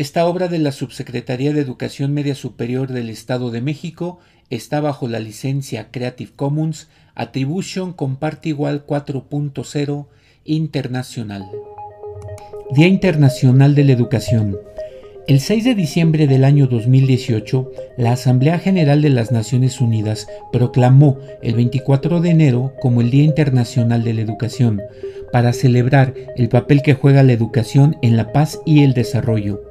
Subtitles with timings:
[0.00, 5.08] Esta obra de la Subsecretaría de Educación Media Superior del Estado de México está bajo
[5.08, 10.06] la licencia Creative Commons Attribution Comparte Igual 4.0
[10.46, 11.44] Internacional.
[12.74, 14.56] Día Internacional de la Educación.
[15.28, 21.18] El 6 de diciembre del año 2018, la Asamblea General de las Naciones Unidas proclamó
[21.42, 24.80] el 24 de enero como el Día Internacional de la Educación,
[25.30, 29.69] para celebrar el papel que juega la educación en la paz y el desarrollo.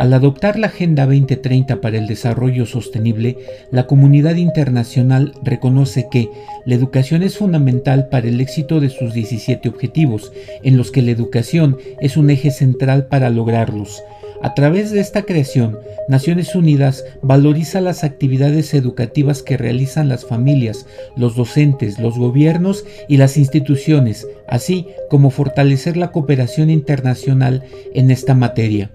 [0.00, 3.36] Al adoptar la Agenda 2030 para el Desarrollo Sostenible,
[3.70, 6.30] la comunidad internacional reconoce que
[6.64, 10.32] la educación es fundamental para el éxito de sus 17 objetivos,
[10.62, 14.02] en los que la educación es un eje central para lograrlos.
[14.40, 20.86] A través de esta creación, Naciones Unidas valoriza las actividades educativas que realizan las familias,
[21.14, 28.34] los docentes, los gobiernos y las instituciones, así como fortalecer la cooperación internacional en esta
[28.34, 28.90] materia.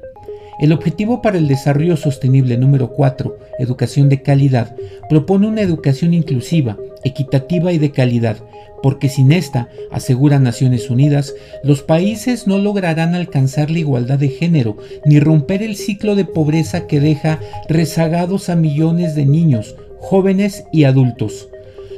[0.58, 4.74] El Objetivo para el Desarrollo Sostenible número 4, Educación de Calidad,
[5.10, 8.38] propone una educación inclusiva, equitativa y de calidad,
[8.82, 14.78] porque sin esta, asegura Naciones Unidas, los países no lograrán alcanzar la igualdad de género
[15.06, 20.86] ni romper el ciclo de pobreza que deja rezagados a millones de niños, jóvenes y
[20.86, 21.50] adultos.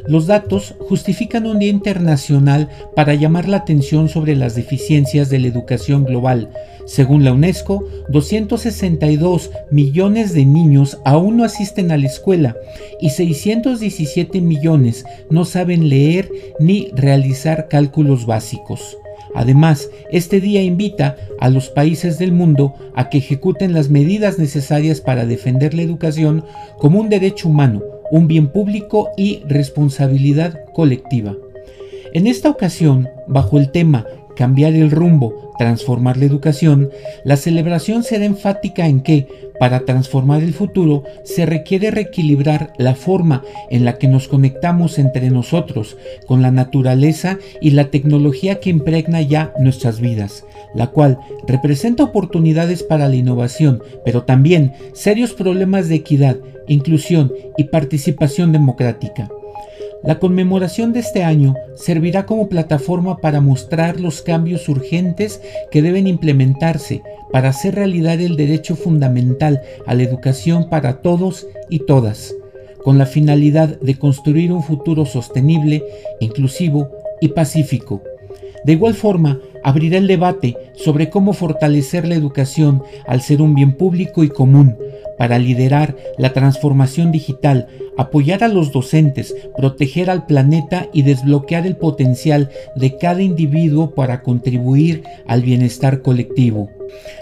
[0.07, 5.47] Los datos justifican un día internacional para llamar la atención sobre las deficiencias de la
[5.47, 6.49] educación global.
[6.85, 12.55] Según la UNESCO, 262 millones de niños aún no asisten a la escuela
[13.01, 18.97] y 617 millones no saben leer ni realizar cálculos básicos.
[19.35, 25.01] Además, este día invita a los países del mundo a que ejecuten las medidas necesarias
[25.01, 26.45] para defender la educación
[26.77, 31.35] como un derecho humano un bien público y responsabilidad colectiva.
[32.13, 34.05] En esta ocasión, bajo el tema
[34.37, 36.91] Cambiar el rumbo, transformar la educación,
[37.23, 39.27] la celebración será enfática en que,
[39.59, 45.31] para transformar el futuro, se requiere reequilibrar la forma en la que nos conectamos entre
[45.31, 50.45] nosotros, con la naturaleza y la tecnología que impregna ya nuestras vidas,
[50.75, 56.37] la cual representa oportunidades para la innovación, pero también serios problemas de equidad
[56.67, 59.29] inclusión y participación democrática.
[60.03, 65.41] La conmemoración de este año servirá como plataforma para mostrar los cambios urgentes
[65.71, 71.79] que deben implementarse para hacer realidad el derecho fundamental a la educación para todos y
[71.79, 72.35] todas,
[72.83, 75.83] con la finalidad de construir un futuro sostenible,
[76.19, 78.01] inclusivo y pacífico.
[78.63, 83.73] De igual forma, abrirá el debate sobre cómo fortalecer la educación al ser un bien
[83.73, 84.77] público y común,
[85.17, 87.67] para liderar la transformación digital,
[87.97, 94.21] apoyar a los docentes, proteger al planeta y desbloquear el potencial de cada individuo para
[94.21, 96.69] contribuir al bienestar colectivo.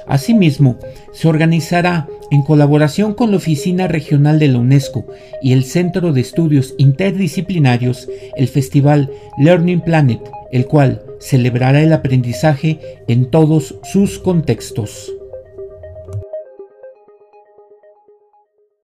[0.08, 0.78] Asimismo,
[1.14, 5.06] se organizará en colaboración con la Oficina Regional de la UNESCO
[5.42, 12.80] y el Centro de Estudios Interdisciplinarios el Festival Learning Planet, el cual celebrará el aprendizaje
[13.08, 15.15] en todos sus contextos.